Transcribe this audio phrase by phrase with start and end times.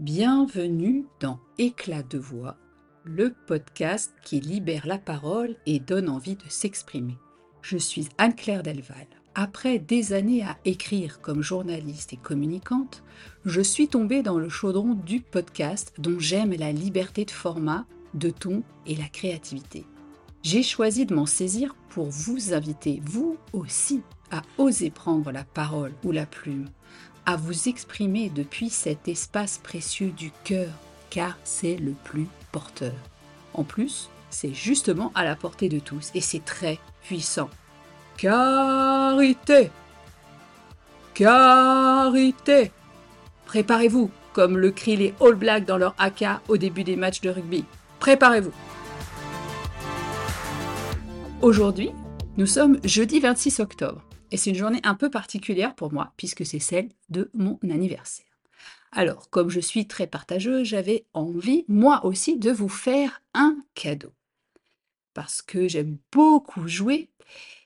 [0.00, 2.56] Bienvenue dans Éclat de voix,
[3.04, 7.16] le podcast qui libère la parole et donne envie de s'exprimer.
[7.62, 9.06] Je suis Anne-Claire Delval.
[9.36, 13.04] Après des années à écrire comme journaliste et communicante,
[13.44, 18.30] je suis tombée dans le chaudron du podcast dont j'aime la liberté de format, de
[18.30, 19.86] ton et la créativité.
[20.42, 24.02] J'ai choisi de m'en saisir pour vous inviter, vous aussi,
[24.32, 26.68] à oser prendre la parole ou la plume,
[27.26, 30.70] à vous exprimer depuis cet espace précieux du cœur,
[31.10, 32.94] car c'est le plus porteur.
[33.54, 37.48] En plus, c'est justement à la portée de tous et c'est très puissant.
[38.16, 39.70] Carité
[41.14, 42.72] Carité
[43.46, 47.30] Préparez-vous, comme le crient les All Blacks dans leur AK au début des matchs de
[47.30, 47.64] rugby.
[48.00, 48.52] Préparez-vous
[51.40, 51.90] Aujourd'hui,
[52.36, 54.02] nous sommes jeudi 26 octobre.
[54.34, 58.26] Et c'est une journée un peu particulière pour moi, puisque c'est celle de mon anniversaire.
[58.90, 64.12] Alors, comme je suis très partageuse, j'avais envie, moi aussi, de vous faire un cadeau.
[65.12, 67.10] Parce que j'aime beaucoup jouer,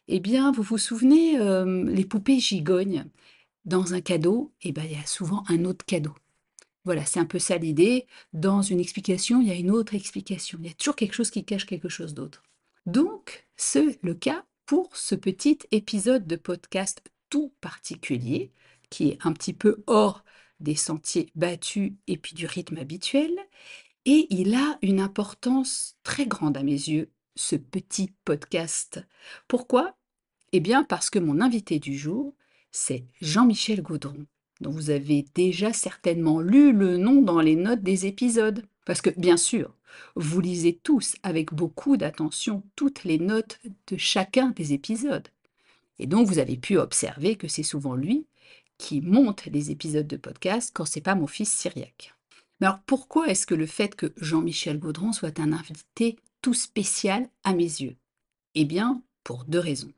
[0.08, 3.06] eh bien, vous vous souvenez, euh, les poupées gigognes,
[3.64, 6.14] dans un cadeau, eh bien, il y a souvent un autre cadeau.
[6.84, 8.06] Voilà, c'est un peu ça l'idée.
[8.34, 10.58] Dans une explication, il y a une autre explication.
[10.60, 12.42] Il y a toujours quelque chose qui cache quelque chose d'autre.
[12.84, 18.52] Donc, c'est le cas pour ce petit épisode de podcast tout particulier,
[18.90, 20.22] qui est un petit peu hors
[20.60, 23.34] des sentiers battus et puis du rythme habituel.
[24.04, 29.02] Et il a une importance très grande à mes yeux, ce petit podcast.
[29.48, 29.96] Pourquoi?
[30.52, 32.34] Eh bien parce que mon invité du jour,
[32.70, 34.26] c'est Jean-Michel Gaudron,
[34.60, 38.62] dont vous avez déjà certainement lu le nom dans les notes des épisodes.
[38.88, 39.74] Parce que, bien sûr,
[40.16, 45.28] vous lisez tous avec beaucoup d'attention toutes les notes de chacun des épisodes.
[45.98, 48.26] Et donc vous avez pu observer que c'est souvent lui
[48.78, 52.14] qui monte les épisodes de podcast quand c'est pas mon fils Syriac.
[52.60, 57.28] Mais alors pourquoi est-ce que le fait que Jean-Michel Gaudron soit un invité tout spécial
[57.44, 57.96] à mes yeux?
[58.54, 59.92] Eh bien, pour deux raisons.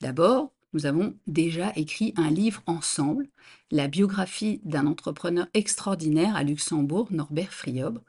[0.00, 3.28] D'abord, nous avons déjà écrit un livre ensemble,
[3.70, 8.00] la biographie d'un entrepreneur extraordinaire à Luxembourg, Norbert Friob,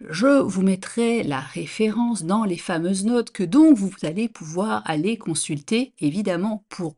[0.00, 5.18] je vous mettrai la référence dans les fameuses notes que donc vous allez pouvoir aller
[5.18, 6.94] consulter, évidemment, pour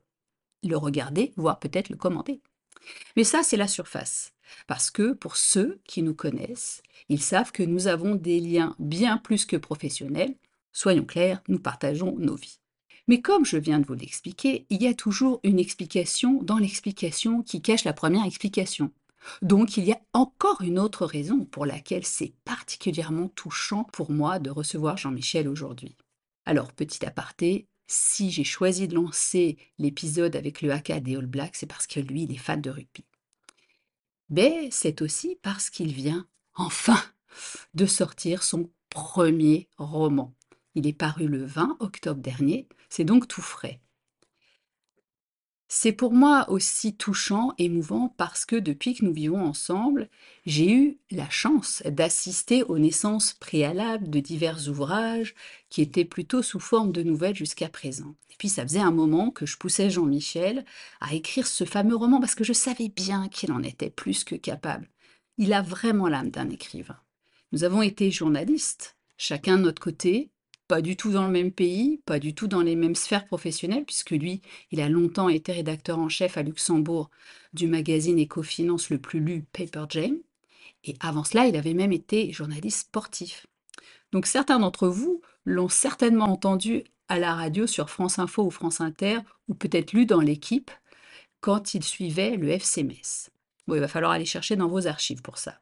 [0.62, 2.42] le regarder, voire peut-être le commenter.
[3.16, 4.32] Mais ça, c'est la surface.
[4.66, 9.16] Parce que pour ceux qui nous connaissent, ils savent que nous avons des liens bien
[9.16, 10.34] plus que professionnels.
[10.72, 12.59] Soyons clairs, nous partageons nos vies.
[13.10, 17.42] Mais comme je viens de vous l'expliquer, il y a toujours une explication dans l'explication
[17.42, 18.92] qui cache la première explication.
[19.42, 24.38] Donc il y a encore une autre raison pour laquelle c'est particulièrement touchant pour moi
[24.38, 25.96] de recevoir Jean-Michel aujourd'hui.
[26.46, 31.56] Alors petit aparté, si j'ai choisi de lancer l'épisode avec le haka des All Blacks,
[31.56, 33.04] c'est parce que lui, il est fan de rugby.
[34.28, 37.02] Mais c'est aussi parce qu'il vient, enfin,
[37.74, 40.32] de sortir son premier roman.
[40.76, 43.80] Il est paru le 20 octobre dernier, c'est donc tout frais.
[45.72, 50.10] C'est pour moi aussi touchant, émouvant, parce que depuis que nous vivons ensemble,
[50.44, 55.36] j'ai eu la chance d'assister aux naissances préalables de divers ouvrages
[55.68, 58.16] qui étaient plutôt sous forme de nouvelles jusqu'à présent.
[58.30, 60.64] Et puis ça faisait un moment que je poussais Jean-Michel
[61.00, 64.34] à écrire ce fameux roman parce que je savais bien qu'il en était plus que
[64.34, 64.90] capable.
[65.38, 66.98] Il a vraiment l'âme d'un écrivain.
[67.52, 70.32] Nous avons été journalistes, chacun de notre côté,
[70.70, 73.84] pas du tout dans le même pays, pas du tout dans les mêmes sphères professionnelles,
[73.84, 77.10] puisque lui, il a longtemps été rédacteur en chef à Luxembourg
[77.52, 80.16] du magazine Ecofinance le plus lu Paper Jam.
[80.84, 83.48] Et avant cela, il avait même été journaliste sportif.
[84.12, 88.80] Donc certains d'entre vous l'ont certainement entendu à la radio sur France Info ou France
[88.80, 90.70] Inter, ou peut-être lu dans l'équipe
[91.40, 93.30] quand il suivait le FC Metz.
[93.66, 95.60] Bon, il va falloir aller chercher dans vos archives pour ça.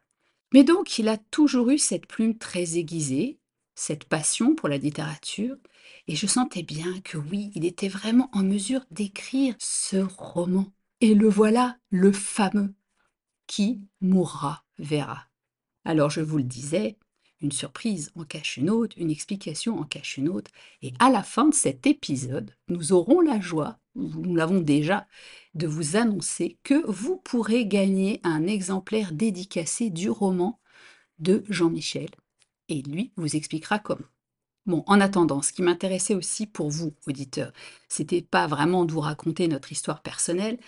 [0.52, 3.38] Mais donc, il a toujours eu cette plume très aiguisée,
[3.78, 5.56] cette passion pour la littérature,
[6.08, 10.66] et je sentais bien que oui, il était vraiment en mesure d'écrire ce roman.
[11.00, 12.74] Et le voilà, le fameux.
[13.46, 15.28] Qui mourra verra.
[15.84, 16.98] Alors je vous le disais,
[17.40, 20.50] une surprise en cache une autre, une explication en cache une autre,
[20.82, 25.06] et à la fin de cet épisode, nous aurons la joie, nous l'avons déjà,
[25.54, 30.60] de vous annoncer que vous pourrez gagner un exemplaire dédicacé du roman
[31.20, 32.10] de Jean-Michel
[32.68, 34.06] et lui vous expliquera comment.
[34.66, 37.52] Bon, en attendant, ce qui m'intéressait aussi pour vous, auditeurs,
[37.88, 40.58] c'était pas vraiment de vous raconter notre histoire personnelle,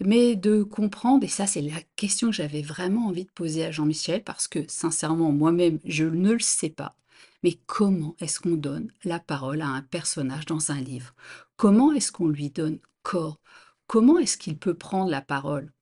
[0.00, 3.70] mais de comprendre, et ça c'est la question que j'avais vraiment envie de poser à
[3.70, 6.96] Jean-Michel, parce que sincèrement, moi-même, je ne le sais pas,
[7.42, 11.14] mais comment est-ce qu'on donne la parole à un personnage dans un livre?
[11.56, 13.40] Comment est-ce qu'on lui donne corps?
[13.86, 15.72] Comment est-ce qu'il peut prendre la parole?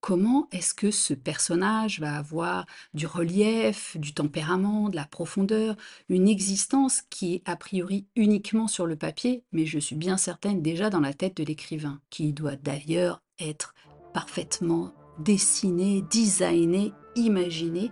[0.00, 5.76] Comment est-ce que ce personnage va avoir du relief, du tempérament, de la profondeur,
[6.08, 10.62] une existence qui est a priori uniquement sur le papier, mais je suis bien certaine
[10.62, 13.74] déjà dans la tête de l'écrivain, qui doit d'ailleurs être
[14.14, 17.90] parfaitement dessiné, designé, imaginé.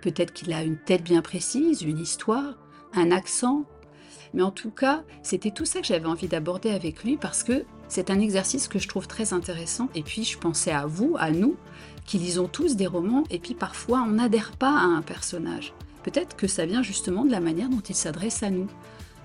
[0.00, 2.58] Peut-être qu'il a une tête bien précise, une histoire,
[2.94, 3.64] un accent,
[4.34, 7.64] mais en tout cas, c'était tout ça que j'avais envie d'aborder avec lui parce que
[7.92, 9.90] c'est un exercice que je trouve très intéressant.
[9.94, 11.56] Et puis, je pensais à vous, à nous,
[12.06, 15.74] qui lisons tous des romans, et puis parfois, on n'adhère pas à un personnage.
[16.02, 18.66] Peut-être que ça vient justement de la manière dont il s'adresse à nous.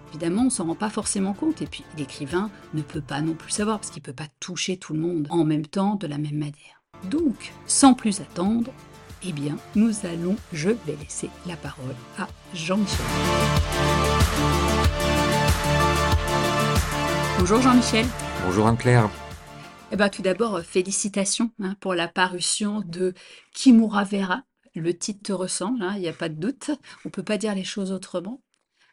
[0.09, 3.35] Évidemment, on ne s'en rend pas forcément compte, et puis l'écrivain ne peut pas non
[3.35, 6.05] plus savoir, parce qu'il ne peut pas toucher tout le monde en même temps, de
[6.07, 6.81] la même manière.
[7.09, 8.73] Donc, sans plus attendre,
[9.23, 13.05] eh bien, nous allons, je vais laisser la parole à Jean-Michel.
[17.39, 18.05] Bonjour Jean-Michel.
[18.47, 19.09] Bonjour Anne-Claire.
[19.91, 23.13] Eh ben, tout d'abord, félicitations hein, pour la parution de
[23.53, 24.41] Kimura Vera.
[24.73, 26.71] Le titre te ressemble, hein, il n'y a pas de doute.
[27.03, 28.41] On ne peut pas dire les choses autrement.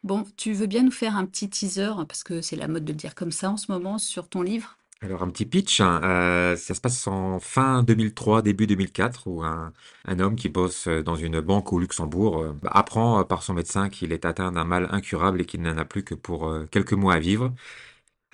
[0.03, 2.93] Bon, tu veux bien nous faire un petit teaser, parce que c'est la mode de
[2.93, 4.77] le dire comme ça en ce moment, sur ton livre?
[5.01, 9.45] Alors un petit pitch, hein, euh, ça se passe en fin 2003, début 2004, où
[9.45, 9.73] un,
[10.05, 13.89] un homme qui bosse dans une banque au Luxembourg euh, apprend euh, par son médecin
[13.89, 17.15] qu'il est atteint d'un mal incurable et qu'il n'en a plus que pour quelques mois
[17.15, 17.53] à vivre.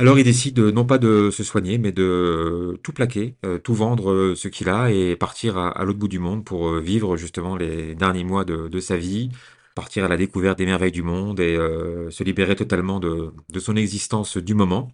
[0.01, 4.49] Alors il décide non pas de se soigner, mais de tout plaquer, tout vendre ce
[4.49, 8.47] qu'il a et partir à, l'autre bout du monde pour vivre justement les derniers mois
[8.47, 9.29] de, sa vie,
[9.75, 11.57] partir à la découverte des merveilles du monde et
[12.09, 14.91] se libérer totalement de, de son existence du moment.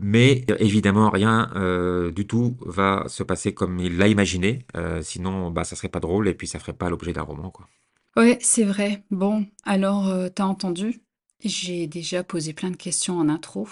[0.00, 4.66] Mais évidemment, rien euh, du tout va se passer comme il l'a imaginé.
[4.76, 7.50] Euh, sinon, bah, ça serait pas drôle et puis ça ferait pas l'objet d'un roman,
[7.50, 7.68] quoi.
[8.16, 9.04] Ouais, c'est vrai.
[9.10, 11.00] Bon, alors, euh, t'as entendu?
[11.44, 13.68] J'ai déjà posé plein de questions en intro.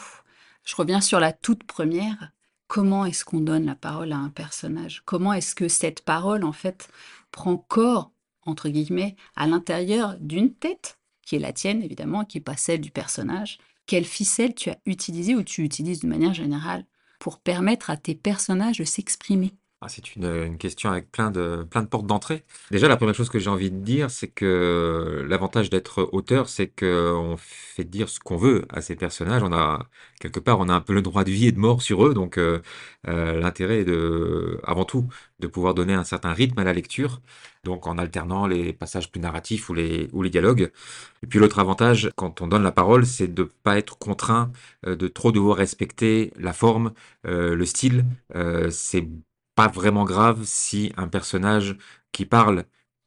[0.64, 2.32] Je reviens sur la toute première.
[2.66, 5.02] Comment est-ce qu'on donne la parole à un personnage?
[5.04, 6.88] Comment est-ce que cette parole, en fait,
[7.30, 8.10] prend corps,
[8.42, 12.80] entre guillemets, à l'intérieur d'une tête, qui est la tienne, évidemment, qui n'est pas celle
[12.80, 16.86] du personnage, quelle ficelle tu as utilisé ou tu utilises de manière générale
[17.18, 19.54] pour permettre à tes personnages de s'exprimer?
[19.84, 22.42] Ah, c'est une, question avec plein de, plein de portes d'entrée.
[22.70, 26.68] Déjà, la première chose que j'ai envie de dire, c'est que l'avantage d'être auteur, c'est
[26.68, 29.42] qu'on fait dire ce qu'on veut à ces personnages.
[29.42, 29.86] On a,
[30.20, 32.14] quelque part, on a un peu le droit de vie et de mort sur eux.
[32.14, 32.62] Donc, euh,
[33.08, 33.90] euh, l'intérêt est
[34.66, 35.06] avant tout,
[35.40, 37.20] de pouvoir donner un certain rythme à la lecture.
[37.64, 40.70] Donc, en alternant les passages plus narratifs ou les, ou les dialogues.
[41.22, 44.50] Et puis, l'autre avantage, quand on donne la parole, c'est de ne pas être contraint
[44.86, 46.94] euh, de trop devoir respecter la forme,
[47.24, 48.06] le style.
[48.70, 49.06] c'est
[49.54, 51.76] pas vraiment grave si un personnage
[52.12, 52.64] qui parle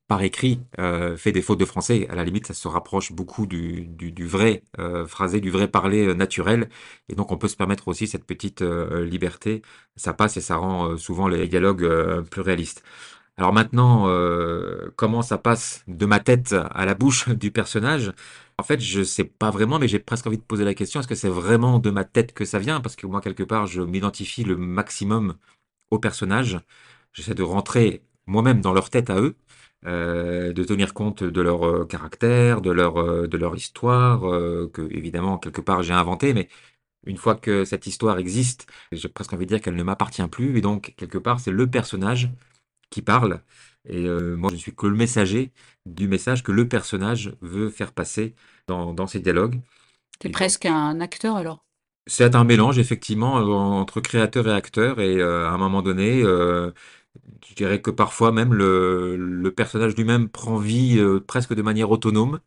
[0.08, 2.08] par écrit euh, fait des fautes de français.
[2.10, 6.08] À la limite, ça se rapproche beaucoup du, du, vrai euh, phrasé, du vrai parler
[6.08, 6.70] euh, naturel.
[7.10, 9.62] Et donc, on peut se permettre aussi cette petite liberté.
[9.96, 12.84] Ça passe et ça rend souvent les dialogues plus réalistes.
[13.38, 14.08] Alors maintenant,
[14.96, 18.14] comment ça passe de ma tête à la bouche du personnage?
[18.58, 21.08] En fait, je sais pas vraiment, mais j'ai presque envie de poser la question est-ce
[21.08, 22.82] que c'est vraiment de ma tête que ça vient?
[22.82, 25.36] Parce que moi, quelque part, je m'identifie le maximum
[25.92, 26.60] aux personnages.
[27.14, 29.36] J'essaie de rentrer moi-même dans leur tête à eux,
[29.86, 34.22] euh, de tenir compte de leur euh, caractère, de leur, euh, de leur histoire,
[34.72, 36.50] que évidemment quelque part j'ai inventé, mais
[37.06, 40.58] une fois que cette histoire existe, j'ai presque envie de dire qu'elle ne m'appartient plus,
[40.58, 42.30] et donc quelque part c'est le personnage
[42.90, 43.42] qui parle,
[43.86, 45.52] et moi je ne suis que le messager
[45.86, 48.36] du message que le personnage veut faire passer
[48.68, 49.62] dans, dans ses dialogues.
[50.20, 51.67] T'es presque un acteur alors?
[52.08, 56.22] C'est un mélange effectivement, euh, entre créateur et acteur et heu, à un moment donné,
[56.24, 56.74] heu,
[57.48, 62.40] je dirais que parfois même le personnage lui-même prend vie, heu, presque de manière autonome.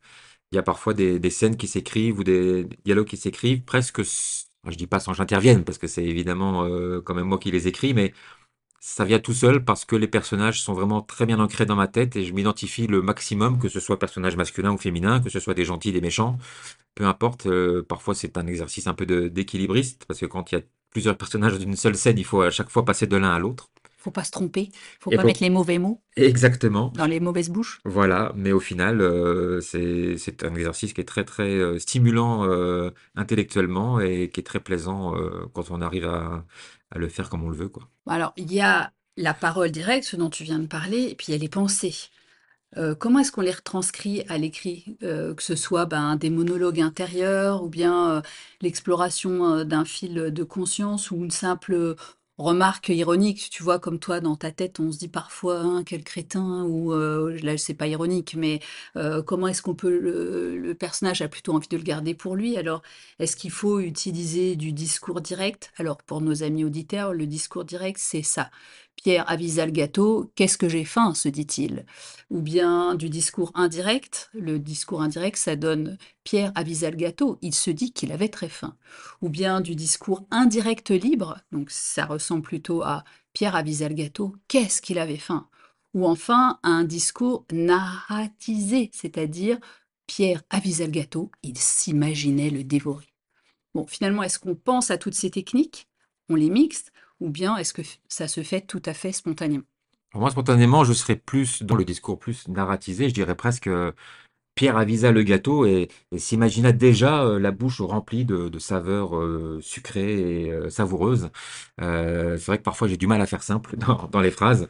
[0.51, 4.75] Il y a parfois des scènes qui s'écrivent ou des dialogues qui s'écrivent presque je
[4.77, 6.67] dis pas sans que j'intervienne parce que c'est évidemment,
[7.05, 8.13] quand même moi qui les écris, mais
[8.83, 11.87] ça vient tout seul parce que les personnages sont vraiment très bien ancrés dans ma
[11.87, 15.39] tête et je m'identifie le maximum, que ce soit personnage masculin ou féminin, que ce
[15.39, 16.39] soit des gentils, des méchants,
[16.95, 17.45] peu importe.
[17.45, 21.15] Euh, parfois, c'est un exercice un peu d'équilibriste parce que quand il y a plusieurs
[21.15, 23.69] personnages d'une seule scène, il faut à chaque fois passer de l'un à l'autre.
[23.99, 26.01] Faut pas se tromper, faut pas mettre les mauvais mots.
[26.15, 26.91] Exactement.
[26.95, 27.81] Dans les mauvaises bouches.
[27.85, 32.49] Voilà, mais au final, euh, c'est un exercice qui est très très euh, stimulant
[33.15, 35.13] intellectuellement et qui est très plaisant
[35.53, 36.43] quand on arrive à,
[36.91, 37.87] à le faire comme on le veut, quoi.
[38.07, 41.27] Alors, il y a la parole directe, ce dont tu viens de parler, et puis
[41.29, 41.95] il y a les pensées.
[42.77, 44.97] Euh, comment est-ce qu'on les retranscrit à l'écrit?
[45.03, 48.21] Euh, que ce soit, ben, des monologues intérieurs ou bien, heu,
[48.61, 51.95] l'exploration, d'un fil, de conscience ou une simple,
[52.41, 56.03] remarque ironique, tu vois, comme toi, dans ta tête, on se dit parfois, hein, quel
[56.03, 58.59] crétin, ou euh, là, c'est pas ironique, mais
[58.97, 62.57] euh, comment est-ce qu'on peut, le, personnage a plutôt envie de le garder pour lui,
[62.57, 62.81] alors
[63.19, 65.71] est-ce qu'il faut utiliser du discours direct?
[65.77, 68.49] Alors, pour nos amis auditeurs, le discours direct, c'est ça.
[68.95, 71.85] Pierre avisa le gâteau, qu'est-ce que j'ai faim, se dit-il.
[72.29, 77.55] Ou bien du discours indirect, le discours indirect, ça donne Pierre avisa le gâteau, il
[77.55, 78.77] se dit qu'il avait très faim.
[79.21, 84.35] Ou bien du discours indirect libre, donc ça ressemble plutôt à Pierre avisa le gâteau,
[84.47, 85.47] qu'est-ce qu'il avait faim?
[85.93, 89.57] Ou enfin un discours narratisé, c'est-à-dire
[90.05, 93.07] Pierre avisa le gâteau, il s'imaginait le dévorer.
[93.73, 95.87] Bon, finalement, est-ce qu'on pense à toutes ces techniques?
[96.29, 99.63] On les mixe Ou bien est-ce que ça se fait tout à fait spontanément?
[100.13, 103.07] Moi, spontanément, je serais plus dans le discours plus narratisé.
[103.07, 103.93] Je dirais presque euh,
[104.55, 105.87] Pierre avisa le gâteau et,
[106.17, 111.29] s'imagina déjà euh, la bouche remplie de, saveurs euh, sucrées et savoureuses.
[111.79, 114.67] c'est vrai que parfois j'ai du mal à faire simple dans, les phrases.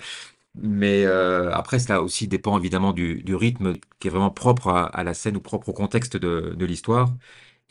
[0.55, 5.38] Mais après, cela aussi dépend évidemment du, rythme qui est vraiment propre à, la scène
[5.38, 7.10] ou propre au contexte de l'histoire.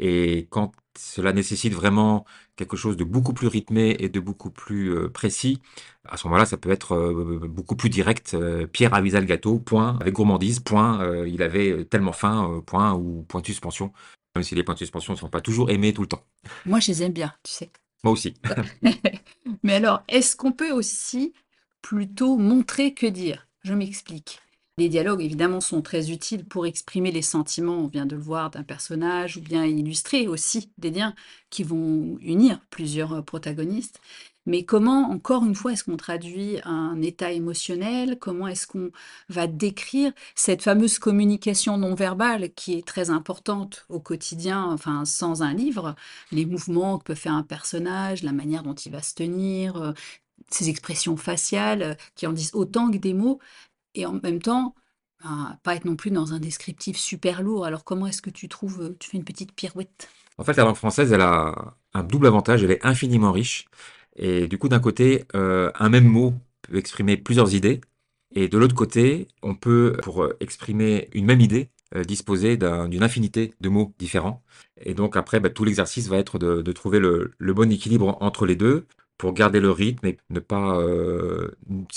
[0.01, 2.25] Et quand cela nécessite vraiment
[2.57, 5.61] quelque chose de beaucoup plus rythmé et de beaucoup plus euh, précis,
[6.09, 8.33] à ce moment-là, ça peut être euh, beaucoup plus direct.
[8.33, 13.25] Euh, Pierre avisa le gâteau, point, avec gourmandise, point, il avait tellement faim, point, ou
[13.29, 13.93] point de suspension.
[14.35, 16.25] Même si les points de suspension ne sont pas toujours aimés tout le temps.
[16.65, 17.71] Moi, je les aime bien, tu sais.
[18.03, 18.35] Moi aussi.
[19.63, 21.35] Mais alors, est-ce qu'on peut aussi
[21.83, 23.47] plutôt montrer que dire?
[23.63, 24.41] Je m'explique.
[24.81, 28.49] Les dialogues, évidemment, sont très utiles pour exprimer les sentiments, on vient de le voir,
[28.49, 31.15] d'un personnage, ou bien illustrer aussi des liens
[31.51, 34.01] qui vont unir plusieurs euh, protagonistes.
[34.47, 38.19] Mais comment, encore une fois, est-ce qu'on traduit un état émotionnel?
[38.19, 38.91] Comment est-ce qu'on
[39.29, 45.43] va décrire cette fameuse communication non verbale qui est très importante au quotidien, enfin sans
[45.43, 45.95] un livre,
[46.33, 49.93] les mouvements que peut faire un personnage, la manière dont il va se tenir, euh,
[50.49, 53.41] ses expressions faciales euh, qui en disent autant que des mots,
[53.95, 54.75] et en même temps,
[55.23, 57.67] ben, pas être non plus dans un descriptif super lourd.
[57.67, 60.09] Alors comment est-ce que tu trouves, euh, tu fais une petite pirouette?
[60.39, 63.67] En fait, la langue française, elle a un double avantage, elle est infiniment riche.
[64.17, 67.81] Et du coup, d'un côté, euh, un même mot peut exprimer plusieurs idées.
[68.33, 71.71] Et de l'autre côté, on peut, pour euh, exprimer une même idée,
[72.07, 74.45] disposer d'une infinité de mots différents.
[74.81, 78.55] Et donc après, bah, tout l'exercice va être de, trouver le, bon équilibre entre les
[78.55, 78.87] deux
[79.21, 81.51] pour garder le rythme et ne pas euh,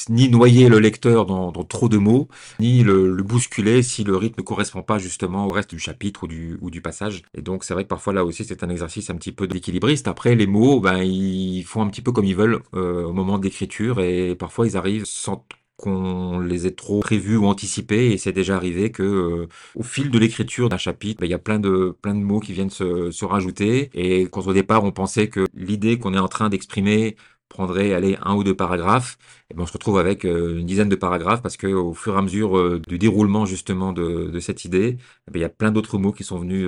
[0.10, 2.27] ni noyer le lecteur dans, trop de mots,
[2.60, 6.70] ni le, bousculer si le rythme ne correspond pas justement au reste du chapitre ou
[6.70, 7.22] du, passage.
[7.34, 10.10] Et donc c'est vrai que parfois là aussi c'est un exercice un petit peu d'équilibriste.
[10.10, 13.39] Après les mots, ben, ils font un petit peu comme ils veulent euh, au moment
[13.39, 15.46] de l'écriture et parfois ils arrivent sans
[15.77, 20.12] qu'on les ait trop prévus ou anticipés et c'est déjà arrivé que euh, au fil
[20.12, 22.70] de l'écriture d'un chapitre, ben, il y a plein de plein de mots qui viennent
[22.70, 26.50] se, se rajouter et quand au départ on pensait que l'idée qu'on est en train
[26.50, 27.15] d'exprimer
[27.50, 29.18] prendrait aller un ou deux paragraphes,
[29.51, 32.15] et ben on se retrouve avec euh, une dizaine de paragraphes parce que au fur
[32.15, 35.46] et à mesure euh, du déroulement justement de, de cette idée, eh ben, il y
[35.46, 36.68] a plein d'autres mots qui sont venus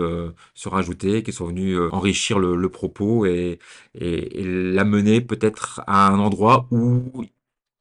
[0.53, 3.59] se rajouter, qui sont venus enrichir le, le propos et,
[3.95, 7.23] et, et l'amener peut-être à un endroit où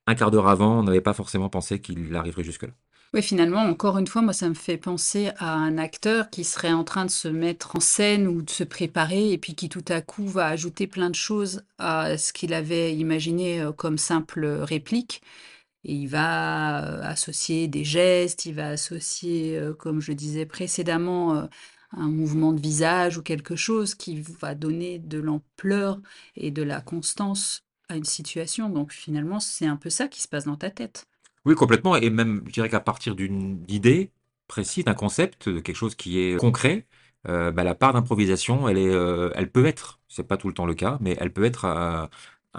[0.06, 2.72] un quart d'heure avant, on n'avait pas forcément pensé qu'il arriverait jusque-là.
[3.14, 6.72] Oui, finalement, encore une fois, moi, ça me fait penser à un acteur qui serait
[6.72, 9.84] en train de se mettre en scène ou de se préparer et puis qui tout
[9.86, 14.44] à coup va ajouter plein de choses à ce qu'il avait imaginé euh, comme simple
[14.44, 15.22] réplique.
[15.84, 21.48] Et il va euh, associer des gestes, il va associer, euh, comme je disais précédemment,
[21.92, 26.00] un mouvement de visage ou quelque chose qui va donner de l'ampleur
[26.36, 28.68] et de la constance à une situation.
[28.68, 31.06] Donc finalement, c'est un peu ça qui se passe dans ta tête.
[31.44, 31.96] Oui, complètement.
[31.96, 34.10] Et même, je dirais qu'à partir d'une idée
[34.48, 36.86] précise, d'un concept, de quelque chose qui est concret,
[37.28, 40.66] euh, bah, la part d'improvisation, elle euh, elle peut être, c'est pas tout le temps
[40.66, 41.64] le cas, mais elle peut être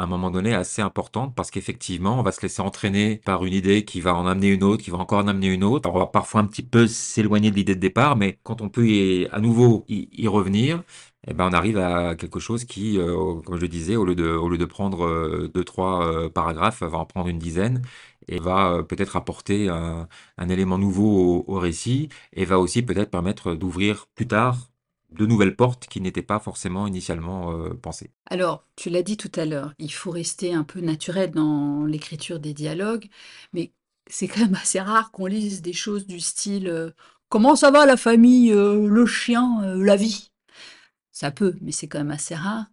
[0.04, 3.86] un moment donné assez importante parce qu'effectivement, on va se laisser entraîner par une idée
[3.86, 5.90] qui va en amener une autre, qui va encore en amener une autre.
[5.90, 8.88] on va parfois un petit peu s'éloigner de l'idée de départ, mais quand on peut
[8.88, 10.84] y, à nouveau y revenir,
[11.28, 14.66] eh ben, on arrive à quelque chose qui, euh, comme je disais, au lieu de,
[14.66, 17.82] prendre euh, deux, trois euh, paragraphes, va en prendre une dizaine
[18.28, 20.08] et va peut-être apporter un,
[20.50, 24.58] élément nouveau au, récit et va aussi peut-être permettre d'ouvrir plus tard
[25.12, 28.12] de nouvelles portes qui n'étaient pas forcément initialement pensées.
[28.30, 32.40] Alors, tu l'as dit tout à l'heure, il faut rester un peu naturel dans l'écriture
[32.40, 33.08] des dialogues,
[33.54, 33.72] mais
[34.08, 36.94] c'est quand même assez rare qu'on lise des choses du style
[37.30, 40.32] Comment ça va la famille, le chien, la vie?
[41.12, 42.66] Ça peut, mais c'est quand même assez rare.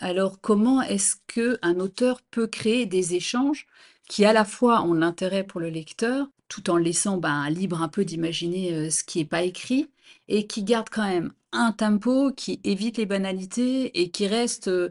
[0.00, 3.66] Alors comment est-ce que un auteur peut créer des échanges
[4.08, 7.88] qui à la fois ont l'intérêt pour le lecteur, tout en laissant ben, libre un
[7.88, 9.90] peu d'imaginer euh, ce qui n'est pas écrit,
[10.28, 14.90] et qui garde quand même un tempo qui évite les banalités et qui reste euh,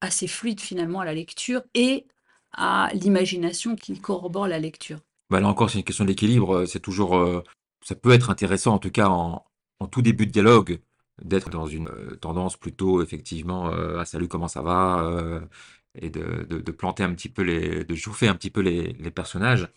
[0.00, 2.06] assez fluide finalement à la lecture et
[2.52, 5.00] à l'imagination qui corrobore la lecture.
[5.30, 6.64] Bah là encore, c'est une question d'équilibre.
[6.64, 7.42] C'est toujours, euh,
[7.82, 9.42] ça peut être intéressant en tout cas en
[9.90, 10.80] tout début de dialogue
[11.22, 15.40] d'être dans une euh, tendance plutôt effectivement euh, ah salut comment ça va
[16.00, 19.68] et de, planter un petit peu les, de chauffer un petit peu les personnages.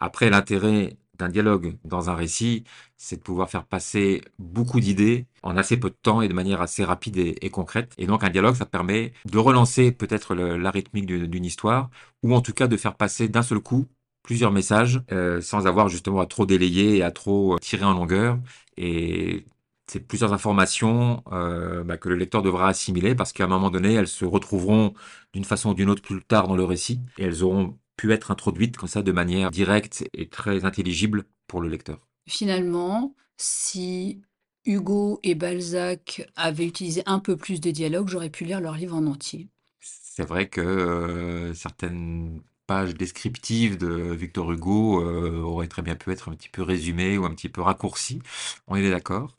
[0.00, 2.64] Après, l'intérêt d'un dialogue dans un récit,
[2.96, 6.60] c'est de pouvoir faire passer beaucoup d'idées en assez peu de temps et de manière
[6.60, 7.92] assez rapide et, concrète.
[7.98, 11.90] Et donc un dialogue, ça permet de relancer peut-être la rythmique d'une histoire,
[12.22, 13.86] ou en tout cas de faire passer d'un seul coup
[14.22, 18.38] plusieurs messages euh, sans avoir justement à trop délayer et à trop tirer en longueur.
[18.76, 19.46] Et
[19.90, 23.94] c'est plusieurs informations euh, bah, que le lecteur devra assimiler parce qu'à un moment donné,
[23.94, 24.94] elles se retrouveront
[25.32, 28.30] d'une façon ou d'une autre plus tard dans le récit et elles auront pu être
[28.30, 32.08] introduites comme ça de manière directe et très intelligible pour le lecteur.
[32.26, 34.22] Finalement, si
[34.64, 38.96] Hugo et Balzac avaient utilisé un peu plus de dialogue, j'aurais pu lire leur livre
[38.96, 39.48] en entier.
[39.80, 46.10] C'est vrai que euh, certaines pages descriptives de Victor Hugo euh, auraient très bien pu
[46.10, 48.22] être un petit peu résumées ou un petit peu raccourcies.
[48.66, 49.36] On est d'accord.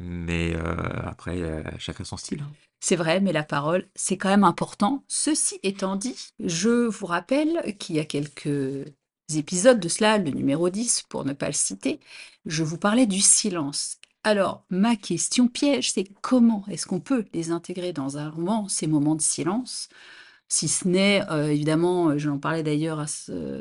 [0.00, 0.74] Mais euh,
[1.04, 2.42] après, chacun son style.
[2.80, 5.04] C'est vrai, mais la parole, c'est quand même important.
[5.08, 8.86] Ceci étant dit, je vous rappelle qu'il y a quelques
[9.34, 12.00] épisodes de cela, le numéro 10, pour ne pas le citer,
[12.46, 13.98] je vous parlais du silence.
[14.24, 18.86] Alors, ma question piège, c'est comment est-ce qu'on peut les intégrer dans un roman, ces
[18.86, 19.88] moments de silence?
[20.48, 23.06] Si ce n'est, euh, évidemment, j'en parlais d'ailleurs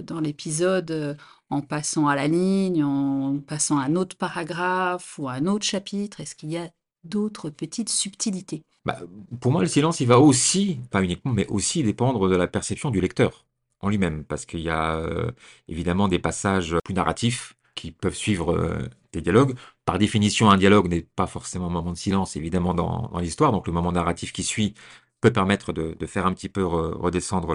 [0.03, 1.15] dans l'épisode, euh,
[1.49, 5.65] en passant à la ligne, en passant à un autre paragraphe ou à un autre
[5.65, 6.69] chapitre, est-ce qu'il y a
[7.03, 8.99] d'autres petites subtilités Bah,
[9.39, 12.91] pour moi, le silence, il va aussi, pas uniquement, mais aussi dépendre de la perception
[12.91, 13.45] du lecteur
[13.81, 15.31] en lui-même, parce qu'il y a euh,
[15.67, 19.55] évidemment des passages plus narratifs qui peuvent suivre euh, des dialogues.
[19.85, 23.67] Par définition, un dialogue n'est pas forcément un moment de silence, évidemment, dans, l'histoire, donc
[23.67, 24.73] le moment narratif qui suit
[25.21, 27.53] peut permettre de, faire un petit peu re- redescendre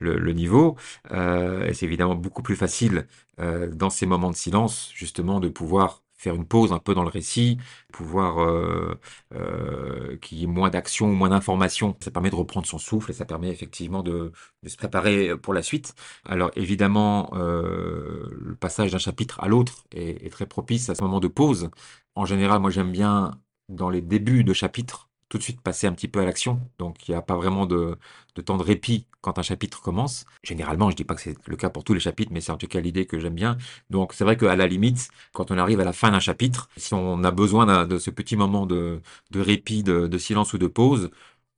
[0.00, 0.76] le, niveau.
[1.12, 3.06] Euh, et c'est évidemment beaucoup plus facile
[3.38, 7.10] dans ces moments de silence, justement, de pouvoir faire une pause un peu dans le
[7.10, 7.58] récit,
[7.92, 8.98] pouvoir euh,
[9.34, 11.96] euh, qu'il y ait moins d'action moins d'informations.
[12.00, 14.32] Ça permet de reprendre son souffle et ça permet effectivement de,
[14.66, 15.94] se préparer pour la suite.
[16.24, 21.02] Alors évidemment, euh, le passage d'un chapitre à l'autre est, est très propice à ce
[21.02, 21.70] moment de pause.
[22.14, 23.38] En général, moi j'aime bien
[23.68, 26.60] dans les débuts de chapitres tout de suite passer un petit peu à l'action.
[26.78, 27.96] Donc il n'y a pas vraiment de,
[28.44, 30.24] temps de répit quand un chapitre commence.
[30.42, 32.56] Généralement, je dis pas que c'est le cas pour tous les chapitres, mais c'est en
[32.56, 33.56] tout cas l'idée que j'aime bien.
[33.90, 36.94] Donc c'est vrai qu'à la limite, quand on arrive à la fin d'un chapitre, si
[36.94, 40.66] on a besoin de ce petit moment de, de répit, de, de silence ou de
[40.66, 41.10] pause,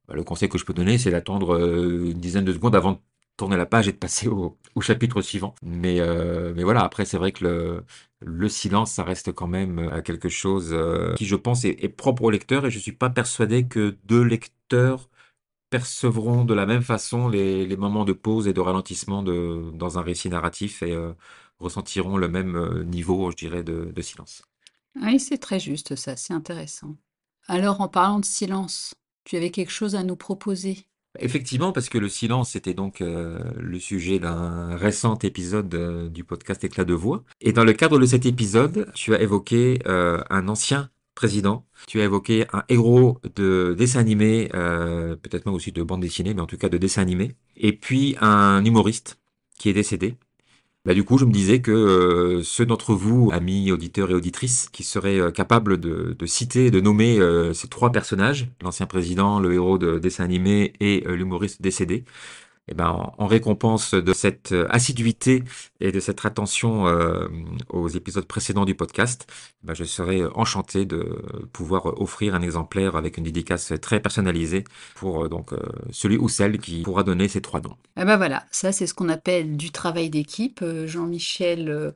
[0.08, 2.92] bah, le conseil que je peux donner, c'est d'attendre euh, une dizaine de secondes avant
[2.92, 2.98] de
[3.36, 5.54] tourner la page et de passer au, au chapitre suivant.
[5.62, 7.84] Mais, euh, mais voilà, après, c'est vrai que le,
[8.20, 12.24] le silence, ça reste quand même euh, quelque chose euh, qui, je pense, est, propre
[12.24, 15.08] au lecteur et je suis pas persuadé que deux lecteurs
[15.70, 20.02] percevront de la même façon les, moments de pause et de ralentissement de, dans un
[20.02, 20.96] récit narratif et
[21.58, 24.42] ressentiront le même niveau, je dirais, de, de silence.
[25.02, 26.96] Oui, c'est très juste ça, c'est intéressant.
[27.48, 28.94] Alors, en parlant de silence,
[29.24, 30.86] tu avais quelque chose à nous proposer?
[31.18, 36.24] Effectivement, parce que le silence était donc euh, le sujet d'un récent épisode euh, du
[36.24, 37.24] podcast Éclat de voix.
[37.40, 42.00] Et dans le cadre de cet épisode, tu as évoqué euh, un ancien président, tu
[42.00, 46.46] as évoqué un héros de dessin animé, peut-être même aussi de bande dessinée, mais en
[46.46, 49.18] tout cas de dessin animé, et puis un humoriste
[49.58, 50.16] qui est décédé.
[50.86, 54.68] Bah, du coup, je me disais que euh, ceux d'entre vous, amis, auditeurs et auditrices,
[54.70, 59.40] qui seraient euh, capables de, de citer, de nommer euh, ces trois personnages, l'ancien président,
[59.40, 62.04] le héros de dessin animé et l'humoriste décédé,
[62.68, 65.44] eh ben, en, en récompense de cette euh, assiduité
[65.80, 67.28] et de cette attention euh,
[67.68, 69.26] aux épisodes précédents du podcast,
[69.62, 74.64] ben, je serais euh, enchanté de pouvoir offrir un exemplaire avec une dédicace très personnalisée
[74.94, 75.50] pour donc
[75.90, 77.76] celui ou celle qui pourra donner ces trois noms.
[77.96, 80.64] Ah ben voilà, ça c'est ce qu'on appelle du travail d'équipe.
[80.86, 81.92] Jean-Michel,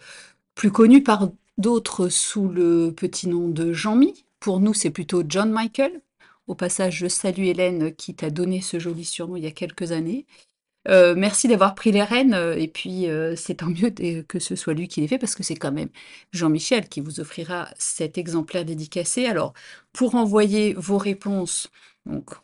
[0.55, 4.25] plus connu par d'autres sous le petit nom de Jean-Mi.
[4.41, 6.01] Pour nous, c'est plutôt John Michael.
[6.47, 9.93] Au passage, je salue Hélène qui t'a donné ce joli surnom il y a quelques
[9.93, 10.27] années.
[10.89, 14.57] Euh, merci d'avoir pris les rênes, euh, et puis euh, c'est tant mieux que ce
[14.57, 15.91] soit lui qui l'ait fait, parce que c'est quand même
[16.33, 19.27] Jean-Michel qui vous offrira cet exemplaire dédicacé.
[19.27, 19.53] Alors,
[19.93, 21.71] pour envoyer vos réponses,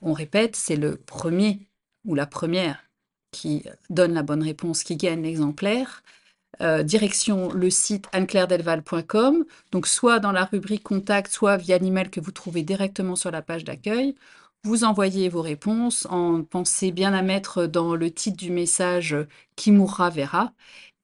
[0.03, 1.61] on répète, c'est le premier
[2.05, 2.85] ou la première
[3.33, 6.03] qui donne la bonne réponse qui gagne l'exemplaire.
[6.85, 12.31] Direction le site anneclairedelval.com, donc soit dans la rubrique contact, soit via l'email que vous
[12.31, 14.15] trouvez directement sur la page d'accueil.
[14.67, 19.29] Vous envoyez vos réponses en pensez bien à mettre dans le titre du message euh,
[19.55, 20.55] qui mourra verra.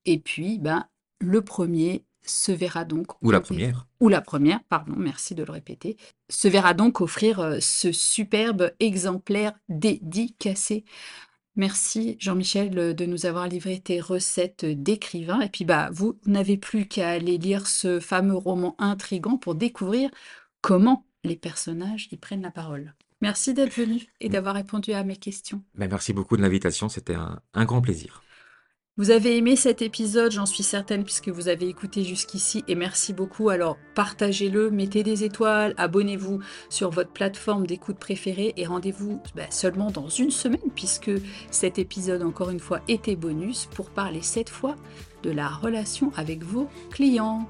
[0.05, 0.89] Et puis, ben,
[1.21, 3.87] le premier se verra donc Ou la première.
[4.01, 5.97] ou la première, pardon, merci de le répéter,
[6.29, 10.85] se verra donc offrir euh, ce superbe exemplaire dédicacé.
[11.55, 15.41] Merci Jean-Michel euh, de nous avoir livré tes recettes d'écrivain.
[15.41, 20.11] Et puis bah vous n'avez plus qu'à aller lire ce fameux roman intrigant pour découvrir
[20.63, 22.93] comment les personnages y prennent la parole.
[23.23, 25.63] Merci d'être venu et d'avoir répondu à mes questions.
[25.77, 28.23] Ben, merci beaucoup de l'invitation, c'était un, un grand plaisir.
[28.99, 33.13] Vous avez aimé cet épisode, j'en suis certaine, puisque vous avez écouté jusqu'ici, et merci
[33.13, 33.49] beaucoup.
[33.49, 39.93] Alors partagez-le, mettez des étoiles, abonnez-vous sur votre plateforme d'écoute préférée, et rendez-vous bah, seulement
[39.93, 41.13] dans une semaine, puisque
[41.51, 44.75] cet épisode, encore une fois, était bonus pour parler cette fois
[45.23, 47.49] de la relation avec vos clients.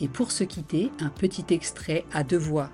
[0.00, 2.70] Et pour se quitter, un petit extrait à deux voix.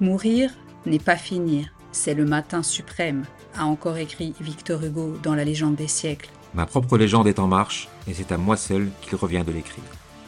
[0.00, 0.52] Mourir
[0.86, 3.24] n'est pas finir, c'est le matin suprême,
[3.56, 6.30] a encore écrit Victor Hugo dans La légende des siècles.
[6.54, 9.84] Ma propre légende est en marche, et c'est à moi seul qu'il revient de l'écrire.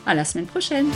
[0.06, 0.88] À la semaine prochaine!